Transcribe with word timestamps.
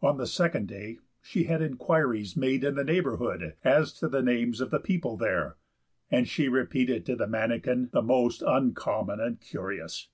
On 0.00 0.16
the 0.16 0.26
second 0.26 0.66
day 0.68 0.98
she 1.20 1.44
had 1.44 1.60
inquiries 1.60 2.38
made 2.38 2.64
in 2.64 2.74
the 2.74 2.82
neighborhood 2.82 3.54
as 3.62 3.92
to 3.98 4.08
the 4.08 4.22
names 4.22 4.62
of 4.62 4.70
the 4.70 4.80
people 4.80 5.18
there, 5.18 5.58
and 6.10 6.26
she 6.26 6.48
repeated 6.48 7.04
to 7.04 7.16
the 7.16 7.26
manikin 7.26 7.90
the 7.90 8.00
most 8.00 8.40
uncommon 8.40 9.20
and 9.20 9.42
curious. 9.42 10.08